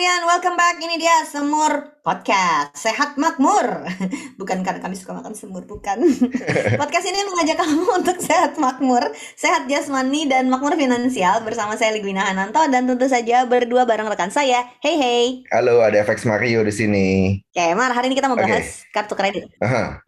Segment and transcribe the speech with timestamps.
[0.00, 0.80] Semurian, welcome back.
[0.80, 2.72] Ini dia Semur Podcast.
[2.72, 3.84] Sehat makmur.
[4.40, 6.00] Bukan karena kami suka makan semur, bukan.
[6.80, 9.04] Podcast ini mengajak kamu untuk sehat makmur,
[9.36, 14.32] sehat jasmani dan makmur finansial bersama saya Ligwina Hananto dan tentu saja berdua bareng rekan
[14.32, 14.72] saya.
[14.80, 15.24] Hey hey.
[15.52, 17.08] Halo, ada FX Mario di sini.
[17.52, 19.52] Oke, Mar, hari ini kita mau bahas kartu kredit.
[19.60, 20.00] Aha.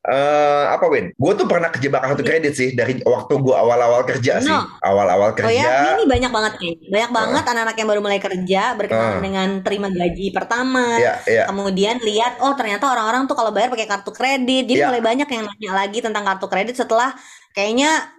[0.00, 1.12] Eh, apa Win?
[1.12, 4.48] Gue tuh pernah kejebak kartu kredit sih dari waktu gue awal-awal kerja sih.
[4.48, 4.64] No.
[4.80, 5.92] Awal-awal Oh ya, kerja.
[5.92, 6.74] ini banyak banget nih.
[6.88, 9.20] Banyak banget anak-anak yang baru mulai kerja berkenaan Ah.
[9.20, 10.96] dengan terima gaji pertama.
[10.96, 11.44] Iya, iya.
[11.44, 14.64] Kemudian lihat, oh ternyata orang-orang tuh kalau bayar pakai kartu kredit.
[14.64, 14.88] Jadi Iya.
[14.88, 17.12] mulai banyak yang nanya lagi tentang kartu kredit setelah
[17.52, 18.14] kayaknya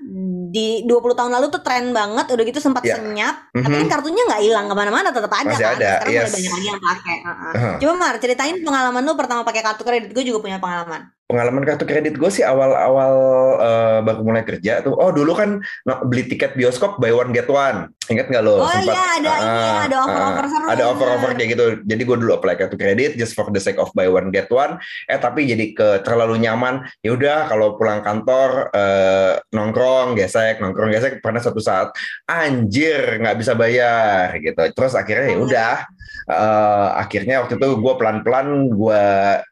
[0.53, 2.29] di 20 tahun lalu tuh tren banget.
[2.29, 3.01] Udah gitu sempat Iya.
[3.01, 3.49] senyap.
[3.57, 3.81] Tapi Mhm.
[3.81, 5.75] kan kartunya nggak hilang ke mana-mana, tetap ada Masih kan.
[5.81, 6.21] ada, Sekarang yes.
[6.21, 7.17] mulai banyak lagi yang pakai.
[7.17, 7.51] Heeh.
[7.57, 7.69] Aha.
[7.81, 10.13] Coba Mar, ceritain pengalaman lu pertama pakai kartu kredit.
[10.13, 11.09] Gue juga punya pengalaman.
[11.31, 13.13] Pengalaman kartu kredit gue sih awal-awal
[13.57, 14.91] eh, baru mulai kerja tuh.
[14.93, 15.63] Oh dulu kan
[16.03, 17.87] beli tiket bioskop buy one get one.
[18.05, 18.59] Ingat nggak lo?
[18.59, 20.65] Oh iya, ada ini ya, Ah, ada offer-offer ah, seru.
[20.67, 21.37] Ada offer-offer bener.
[21.39, 21.65] kayak gitu.
[21.87, 24.75] Jadi gue dulu apply kartu kredit just for the sake of buy one get one.
[25.07, 26.83] Eh tapi jadi ke terlalu nyaman.
[26.99, 31.23] Ya udah kalau pulang kantor eh, nongkrong gesek, nongkrong gesek.
[31.23, 34.59] Pernah suatu saat anjir nggak bisa bayar gitu.
[34.73, 35.47] Terus akhirnya ya Hmm.
[35.47, 35.75] udah.
[36.21, 39.05] eh, akhirnya waktu itu gue pelan-pelan gue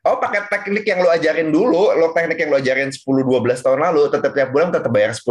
[0.06, 3.06] oh pakai teknik yang lo ajarin dulu lo teknik yang lo ajarin 10-12
[3.60, 5.22] tahun lalu tetap tiap bulan tetap bayar 10%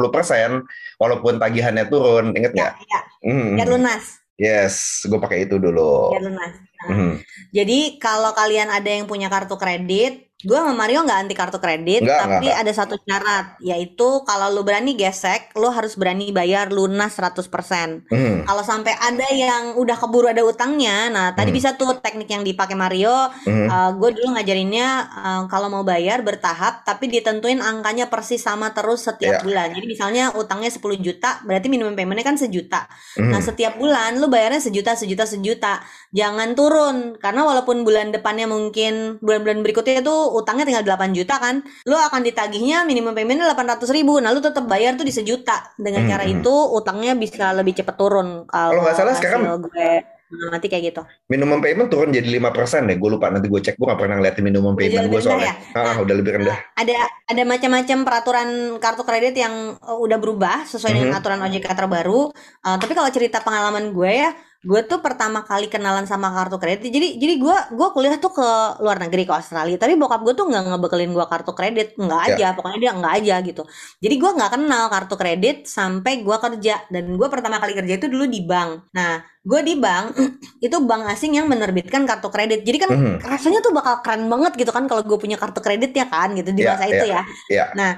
[0.97, 2.72] walaupun tagihannya turun inget Ya, nggak?
[2.84, 3.00] ya.
[3.25, 3.55] Hmm.
[3.55, 4.05] Biar lunas.
[4.39, 6.14] Yes, gue pakai itu dulu.
[6.14, 6.53] Biar lunas.
[6.55, 7.12] Nah, Hmm.
[7.50, 12.06] Jadi kalau kalian ada yang punya kartu kredit, gue sama Mario nggak anti kartu kredit,
[12.06, 16.70] Nggak, tapi nggak, ada satu syarat, yaitu kalau lu berani gesek, lu harus berani bayar
[16.70, 18.06] lunas 100%.
[18.06, 18.47] Hmm.
[18.47, 21.59] Kalau sampai ada yang udah keburu ada utangnya, nah tadi Hmm.
[21.59, 23.66] bisa tuh teknik yang dipakai Mario, Hmm.
[23.98, 29.43] gue dulu ngajarinnya eh, kalau mau bayar bertahap, tapi ditentuin angkanya persis sama terus setiap
[29.43, 29.44] Iya.
[29.44, 29.69] bulan.
[29.75, 32.87] Jadi misalnya utangnya 10 juta, berarti minimum paymentnya kan sejuta.
[33.19, 33.34] Hmm.
[33.34, 35.82] Nah, setiap bulan lu bayarnya sejuta, sejuta, sejuta.
[36.15, 41.61] Jangan turun karena walaupun bulan depannya mungkin bulan-bulan berikutnya itu utangnya tinggal 8 juta kan,
[41.83, 44.19] lu akan ditagihnya minimum paymentnya 800 ribu.
[44.19, 45.72] Nah, lu tetap bayar tuh di sejuta.
[45.75, 46.34] Dengan Hmm, cara hmm.
[46.39, 48.44] itu utangnya bisa lebih cepet turun.
[48.44, 49.91] Kalau nggak salah sekarang- gue
[50.28, 51.03] mengamati kayak gitu.
[51.27, 52.97] minimum payment turun jadi 5% deh.
[52.97, 53.75] Gue lupa nanti gue cek.
[53.75, 55.56] Gue nggak pernah ngeliatin minimum payment gue soalnya.
[55.72, 55.72] ya?
[55.72, 56.59] Ah, udah lebih rendah.
[56.75, 61.19] Ada ada macam-macam peraturan kartu kredit yang uh, udah berubah sesuai dengan Mhm.
[61.19, 62.28] aturan OJK terbaru.
[62.61, 66.91] Uh, tapi kalau cerita pengalaman gue ya, gue tuh pertama kali kenalan sama kartu kredit.
[66.91, 68.48] Jadi jadi gue gue kuliah tuh ke
[68.82, 69.78] luar negeri ke Australia.
[69.78, 72.34] Tapi bokap gue tuh nggak ngebekelin gue kartu kredit, nggak Ya.
[72.34, 72.46] aja.
[72.58, 73.62] Pokoknya dia nggak aja gitu.
[74.02, 76.74] Jadi gue nggak kenal kartu kredit sampai gue kerja.
[76.91, 78.91] Dan gue pertama kali kerja itu dulu di bank.
[78.98, 80.06] Nah gue di bank
[80.66, 82.66] itu bank asing yang menerbitkan kartu kredit.
[82.66, 83.14] Jadi kan Mhm.
[83.22, 86.50] rasanya tuh bakal keren banget gitu kan kalau gue punya kartu kredit ya kan gitu
[86.50, 87.22] di Iya, masa itu ya.
[87.46, 87.64] Iya.
[87.78, 87.90] Nah,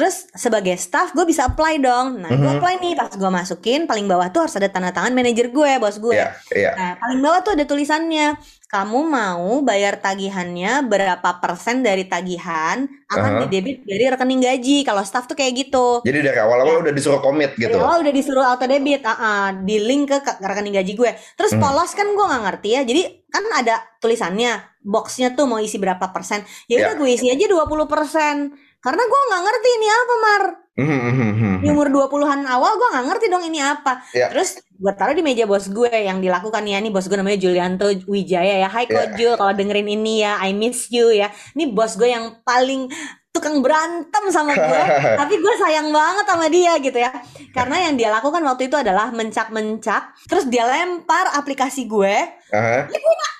[0.00, 2.16] terus sebagai staff gue bisa apply dong.
[2.18, 2.56] Nah, gue Mhm.
[2.56, 6.00] apply nih pas gue masukin paling bawah tuh harus ada tanda tangan manajer gue, bos
[6.00, 6.16] gue.
[6.16, 6.72] Iya, iya.
[6.72, 13.32] Nah, paling bawah tuh ada tulisannya, kamu mau bayar tagihannya berapa persen dari tagihan akan
[13.34, 13.40] Aha.
[13.44, 14.76] didebit dari rekening gaji.
[14.80, 16.00] Kalau staff tuh kayak gitu.
[16.00, 17.76] Jadi dari awal-awal udah disuruh komit Dari gitu.
[17.76, 21.10] awal udah disuruh auto debit, ah, di link ke ke rekening gaji gue.
[21.34, 21.60] Terus Hmm.
[21.60, 22.80] polos kan gue nggak ngerti ya.
[22.86, 26.40] Jadi kan ada tulisannya, boxnya tuh mau isi berapa persen.
[26.64, 26.98] Ya udah Ya.
[26.98, 28.54] gue isi aja 20 persen.
[28.80, 30.42] Karena gue nggak ngerti ini apa Mar.
[30.80, 31.56] Hmm, hmm, hmm.
[31.60, 34.00] Di umur 20-an awal gue nggak ngerti dong ini apa.
[34.16, 34.32] Ya.
[34.32, 36.80] Terus gue taruh di meja bos gue yang dilakukan ya.
[36.80, 38.68] Ini bos gue namanya Julianto Wijaya ya.
[38.72, 38.88] Hai.
[38.88, 41.28] Ko Jul, kalau dengerin ini ya, I miss you ya.
[41.52, 42.88] Ini bos gue yang paling
[43.30, 44.82] tukang berantem sama gue.
[45.20, 47.12] tapi gue sayang banget sama dia gitu ya.
[47.52, 50.16] Karena yang dia lakukan waktu itu adalah mencak-mencak.
[50.24, 52.14] Terus dia lempar aplikasi gue.
[52.50, 53.28] Ini punya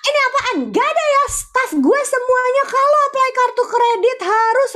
[0.51, 0.71] apaan?
[0.71, 4.69] Gak ada ya staff gue semuanya kalau apply kartu kredit harus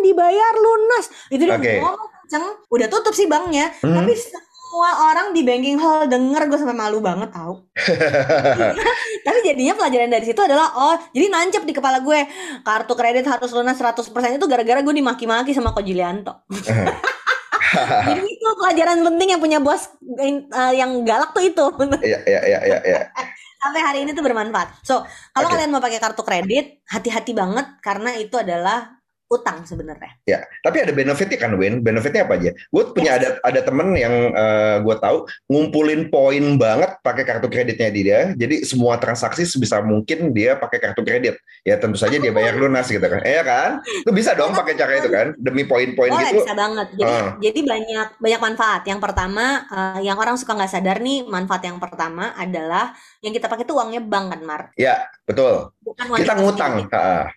[0.00, 1.04] 100% dibayar lunas.
[1.28, 1.80] Itu Oke.
[1.80, 2.44] ngomong kenceng.
[2.72, 3.96] Udah tutup sih banknya, Hmm.
[4.00, 7.66] tapi semua orang di banking hall denger gue sampai malu banget tau.
[9.26, 12.20] tapi jadinya pelajaran dari situ adalah oh, jadi nancep di kepala gue
[12.64, 14.06] kartu kredit harus lunas 100%
[14.38, 16.46] itu gara-gara gue dimaki-maki sama Ko Julianto.
[18.10, 21.66] jadi itu pelajaran penting yang punya bos eh, yang galak tuh itu.
[22.02, 23.00] Iya, iya, iya, iya, iya.
[23.60, 24.80] sampai hari ini tuh bermanfaat.
[24.82, 25.04] So,
[25.36, 25.54] kalau Oke.
[25.54, 28.99] kalian mau pakai kartu kredit, hati-hati banget karena itu adalah
[29.30, 30.18] utang sebenarnya.
[30.26, 31.86] Ya, tapi ada benefitnya kan, Win?
[31.86, 32.50] Benefitnya apa aja?
[32.74, 37.90] Gue punya ada ada temen yang uh, gue tahu ngumpulin poin banget pakai kartu kreditnya
[37.94, 38.20] dia.
[38.34, 41.38] Jadi semua transaksi sebisa mungkin dia pakai kartu kredit.
[41.62, 43.22] Ya tentu saja dia bayar lunas gitu kan.
[43.22, 43.70] Iya kan?
[44.02, 45.38] Itu bisa dong pakai cara itu kan?
[45.38, 46.42] Demi poin-poin gitu.
[46.42, 46.88] bisa banget.
[46.98, 47.30] Jadi uh.
[47.38, 48.82] jadi banyak banyak manfaat.
[48.82, 53.46] Yang pertama, uh, yang orang suka nggak sadar nih, manfaat yang pertama adalah yang kita
[53.46, 54.62] pakai itu uangnya bank kan, Mar?
[54.74, 55.70] Ya, betul.
[55.86, 56.72] Bukan uang kita ngutang.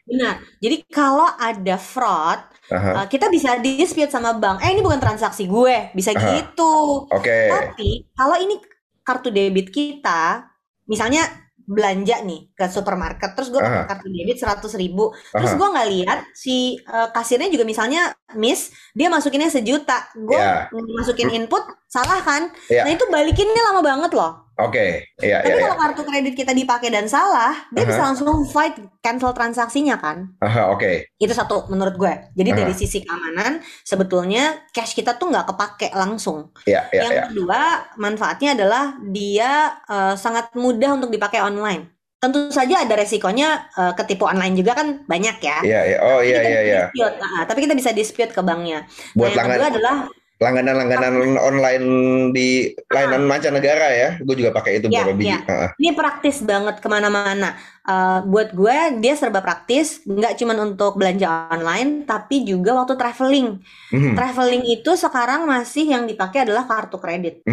[0.09, 0.35] Benar.
[0.57, 2.39] Jadi kalau ada fraud,
[2.71, 4.63] uh, kita bisa dispute sama bank.
[4.63, 6.31] Eh ini bukan transaksi gue, bisa uh-huh.
[6.39, 6.75] gitu.
[7.11, 7.27] Oke.
[7.27, 7.47] Okay.
[7.51, 8.55] Tapi kalau ini
[9.03, 10.47] kartu debit kita,
[10.87, 15.89] misalnya belanja nih ke supermarket terus gue pakai kartu debit seratus ribu terus gue nggak
[15.95, 20.67] lihat si uh, kasirnya juga misalnya miss dia masukinnya sejuta gue yeah.
[20.99, 22.83] masukin input salah kan yeah.
[22.83, 24.77] nah itu balikinnya lama banget loh Oke,
[25.17, 25.25] okay.
[25.25, 25.81] iya, Tapi iya, kalau iya.
[25.81, 27.89] kartu kredit kita dipakai dan salah, dia uh -huh.
[27.89, 30.29] bisa langsung fight cancel transaksinya kan?
[30.37, 31.09] Uh -huh, Oke.
[31.09, 31.17] Okay.
[31.17, 32.13] Itu satu menurut gue.
[32.37, 32.61] Jadi uh -huh.
[32.61, 36.53] dari sisi keamanan, sebetulnya cash kita tuh nggak kepake langsung.
[36.69, 37.23] Iya, iya, Yang iya.
[37.33, 37.61] kedua,
[37.97, 41.89] manfaatnya adalah dia uh, sangat mudah untuk dipakai online.
[42.21, 45.57] Tentu saja ada resikonya uh, ketipu online juga kan banyak ya.
[45.65, 45.97] Iya, iya.
[46.05, 47.09] Oh iya, iya, iya.
[47.17, 48.85] Nah, tapi kita bisa dispute ke banknya.
[49.17, 49.95] Buat nah, yang kedua adalah
[50.43, 51.87] langganan-langganan online
[52.35, 54.09] di layanan mancanegara ya.
[54.19, 55.31] Gue juga pakai itu ya, beberapa biji.
[55.47, 55.71] Ya.
[55.79, 57.55] Ini praktis banget ke mana-mana
[57.87, 63.59] uh, buat gue dia serba praktis nggak cuma untuk belanja online tapi juga waktu traveling
[63.91, 64.15] mm-hmm.
[64.15, 67.43] traveling itu sekarang masih yang dipakai adalah kartu kredit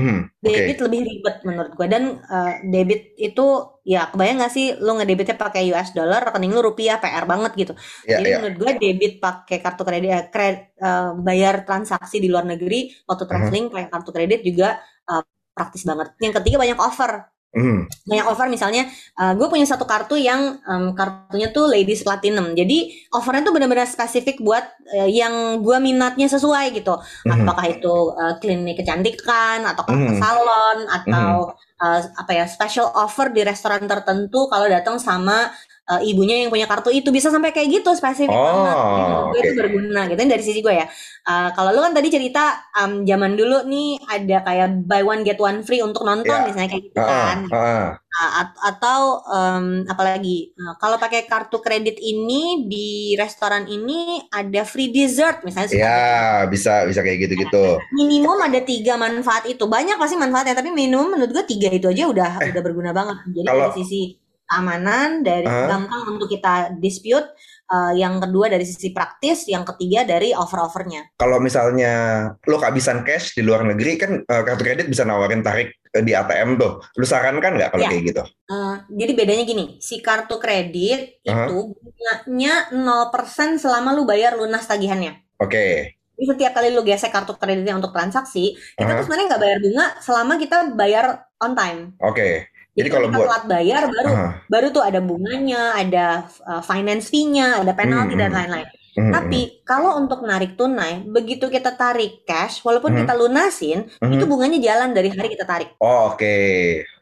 [0.40, 0.84] debit okay.
[0.86, 3.46] lebih ribet menurut gue dan uh, debit itu
[3.82, 7.72] ya kebayang nggak sih lo ngedebitnya pakai US dollar rekening lo rupiah PR banget gitu
[8.06, 8.38] yeah, jadi yeah.
[8.38, 13.24] menurut gue debit pakai kartu kredit uh, kred, uh, bayar transaksi di luar negeri waktu
[13.26, 13.30] mhm.
[13.30, 13.82] traveling mm-hmm.
[13.82, 14.78] pakai kartu kredit juga
[15.10, 17.90] uh, praktis banget yang ketiga banyak offer Mm.
[18.06, 18.86] Banyak offer misalnya,
[19.18, 22.54] uh, gue punya satu kartu yang um, kartunya tuh Ladies Platinum.
[22.54, 24.62] Jadi offernya tuh benar-benar spesifik buat
[24.94, 26.94] uh, yang gue minatnya sesuai gitu.
[27.26, 27.42] Mm.
[27.42, 30.22] Apakah itu uh, klinik kecantikan atau mm.
[30.22, 31.82] salon atau mm.
[31.82, 35.50] uh, apa ya special offer di restoran tertentu kalau datang sama
[35.90, 38.76] uh, ibunya yang punya kartu itu bisa sampai kayak gitu spesifik oh, banget.
[38.78, 39.40] Okay.
[39.42, 40.86] Itu berguna gitu dari sisi gue ya.
[41.20, 45.36] Uh, kalau lu kan tadi cerita um, zaman dulu nih ada kayak buy one get
[45.36, 46.46] one free untuk nonton yeah.
[46.48, 47.38] misalnya kayak gitu uh, kan.
[47.50, 47.88] Uh.
[48.10, 54.90] Uh, atau um, apalagi uh, kalau pakai kartu kredit ini di restoran ini ada free
[54.90, 55.70] dessert misalnya.
[55.70, 57.78] Ya yeah, bisa bisa kayak gitu-gitu.
[57.94, 62.08] Minimum ada tiga manfaat itu banyak pasti manfaatnya tapi minimum menurut gue tiga itu aja
[62.08, 63.28] udah eh, udah berguna banget.
[63.30, 64.19] Jadi kalau, dari sisi
[64.50, 65.70] keamanan, dari uh.
[65.70, 67.30] gampang untuk kita dispute,
[67.70, 71.14] uh, yang kedua dari sisi praktis, yang ketiga dari offer-offernya.
[71.14, 75.78] Kalau misalnya lo kehabisan cash di luar negeri kan uh, kartu kredit bisa nawarin tarik
[75.94, 76.82] di ATM tuh.
[76.98, 77.90] Lu sarankan nggak kalau ya.
[77.94, 78.22] kayak gitu?
[78.50, 81.46] Uh, jadi bedanya gini, si kartu kredit uh -huh.
[81.46, 85.22] itu bunganya 0% selama lu bayar lunas tagihannya.
[85.38, 85.54] Oke.
[85.54, 85.74] Okay.
[86.20, 88.98] Jadi setiap kali lu gesek kartu kreditnya untuk transaksi, kita uh -huh.
[88.98, 91.04] tuh sebenarnya nggak bayar bunga selama kita bayar
[91.40, 91.80] on time.
[92.02, 92.18] Oke.
[92.18, 92.34] Okay.
[92.80, 96.06] Jadi kalau buat telat bayar baru uh, baru tuh ada bunganya, ada
[96.48, 98.68] uh, finance fee-nya, ada penalti hmm, dan lain-lain.
[98.90, 102.98] Hmm, Tapi kalau untuk narik tunai, begitu kita tarik cash, walaupun hmm.
[103.06, 104.12] kita lunasin, hmm.
[104.12, 105.78] itu bunganya jalan dari hari kita tarik.
[105.78, 106.18] Oh, Oke.
[106.18, 106.60] Okay.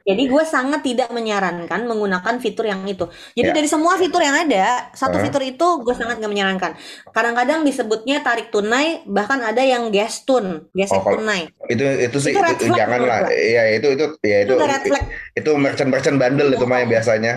[0.09, 3.05] Jadi gue sangat tidak menyarankan menggunakan fitur yang itu.
[3.37, 3.57] Jadi yeah.
[3.61, 5.23] dari semua fitur yang ada, satu uh.
[5.23, 6.73] fitur itu gue sangat gak menyarankan.
[7.13, 11.53] Kadang-kadang disebutnya tarik tunai, bahkan ada yang gestun, gesek oh, tunai.
[11.69, 13.29] Itu itu sih itu, itu jangan lah.
[13.29, 14.97] Iya itu itu ya itu itu,
[15.37, 17.35] itu merchant merchant bundle itu mah biasanya.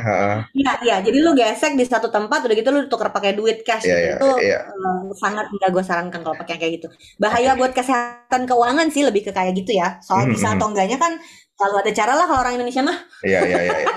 [0.55, 0.95] Iya iya.
[1.03, 3.83] Jadi lu gesek di satu tempat, udah gitu lu tukar pakai duit cash.
[3.83, 4.39] Yeah, gitu.
[4.39, 4.63] Itu yeah.
[4.71, 6.87] uh, sangat tidak gue sarankan kalau pakai kayak gitu.
[7.19, 9.99] Bahaya buat kesehatan keuangan sih lebih ke kayak gitu ya.
[9.99, 10.59] Soal hmm, bisa hmm, hmm.
[10.63, 11.13] atau enggaknya kan
[11.61, 12.97] Selalu ada cara lah kalau orang Indonesia mah.
[13.21, 13.77] Iya, iya, iya.
[13.85, 13.87] iya.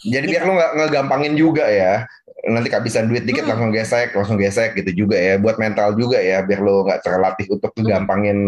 [0.00, 2.08] Jadi biar lo nggak ngegampangin juga ya
[2.48, 3.52] nanti kehabisan duit dikit hmm.
[3.52, 7.46] langsung gesek langsung gesek gitu juga ya buat mental juga ya biar lo nggak terlatih
[7.52, 8.38] untuk gampangin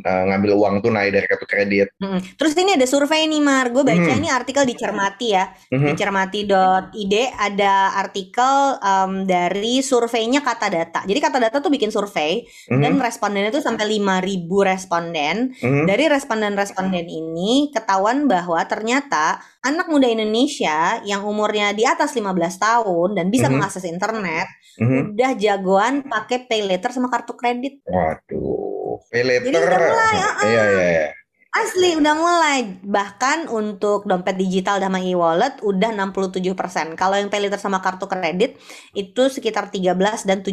[0.00, 1.92] uh, ngambil uang tunai dari kartu kredit.
[2.00, 2.20] Hmm.
[2.20, 4.20] Terus ini ada survei nih Mar, gue baca hmm.
[4.20, 5.84] ini artikel di Cermati ya, hmm.
[5.84, 11.00] di cermati.id ada artikel um, dari surveinya kata data.
[11.04, 12.80] Jadi kata data tuh bikin survei hmm.
[12.80, 15.36] dan respondennya tuh sampai 5000 responden.
[15.60, 15.84] Hmm.
[15.84, 22.28] Dari responden-responden ini ketahuan bahwa ternyata anak muda Indonesia yang umurnya di atas 15
[22.60, 23.54] tahun dan bisa mm -hmm.
[23.56, 25.00] mengakses internet mm -hmm.
[25.16, 27.80] udah jagoan pakai pay later sama kartu kredit.
[27.88, 29.48] Waduh, pay later.
[29.48, 31.08] Jadi udah mulai, uh, iya iya iya.
[31.54, 36.98] Asli udah mulai bahkan untuk dompet digital sama e-wallet udah 67%.
[36.98, 38.58] Kalau yang pay later sama kartu kredit
[38.90, 40.50] itu sekitar 13 dan 7%.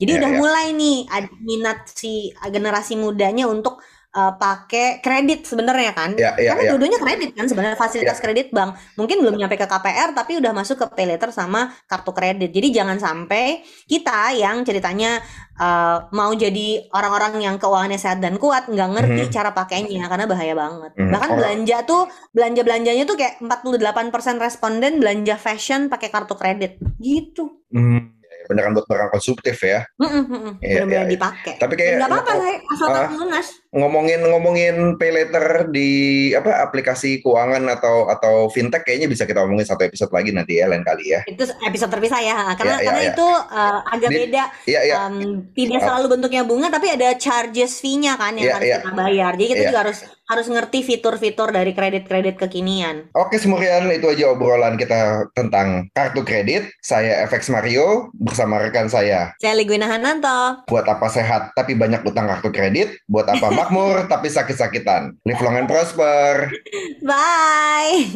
[0.00, 0.40] Jadi yeah, udah yeah.
[0.40, 1.04] mulai nih
[1.44, 3.84] minat si generasi mudanya untuk
[4.16, 6.16] uh, pakai kredit sebenarnya kan.
[6.16, 6.70] Ya, ya, Karena ya.
[6.72, 8.22] dua-duanya kredit kan sebenarnya fasilitas Ya.
[8.24, 8.70] kredit bank.
[8.96, 12.48] Mungkin belum nyampe ke KPR tapi udah masuk ke pay later sama kartu kredit.
[12.48, 15.20] Jadi jangan sampai kita yang ceritanya
[15.54, 19.30] uh, mau jadi orang-orang yang keuangannya sehat dan kuat nggak ngerti Mhm.
[19.30, 20.92] cara pakainya karena bahaya banget.
[20.94, 21.10] Mhm.
[21.12, 24.00] Bahkan Orang- belanja tuh belanja-belanjanya tuh kayak 48%
[24.38, 26.78] responden belanja fashion pakai kartu kredit.
[26.96, 27.44] Gitu.
[27.68, 29.84] Hmm, ya, beneran buat barang konsumtif ya.
[29.98, 30.56] Mm-mm.
[30.60, 31.10] Iya, Bener-bener iya, iya.
[31.10, 31.54] dipakai.
[31.58, 33.46] Tapi kayak nggak apa-apa oh, asal lunas.
[33.76, 35.90] Ngomongin ngomongin pay later di
[36.32, 40.66] apa aplikasi keuangan atau atau fintech kayaknya bisa kita omongin satu episode lagi nanti ya
[40.66, 41.20] lain kali ya.
[41.28, 43.12] Itu episode terpisah ya, karena Iya, iya, karena iya.
[43.12, 44.42] itu uh, agak Di- beda.
[44.64, 44.94] Iya iya.
[45.04, 45.16] Um,
[45.52, 45.84] tidak Oh.
[45.92, 48.78] selalu bentuknya bunga, tapi ada charges fee-nya kan yang Iya, harus iya.
[48.80, 49.32] kita bayar.
[49.36, 49.68] Jadi kita Iya.
[49.68, 53.14] juga harus harus ngerti fitur-fitur dari kredit-kredit kekinian.
[53.14, 56.66] Oke Semurian itu aja obrolan kita tentang kartu kredit.
[56.82, 59.30] Saya FX Mario bersama rekan saya.
[59.38, 60.66] Saya Liguina Hananto.
[60.66, 62.98] Buat apa sehat tapi banyak utang kartu kredit?
[63.06, 65.18] Buat apa makmur tapi sakit-sakitan?
[65.26, 66.54] Live long and prosper.
[67.02, 68.06] Bye.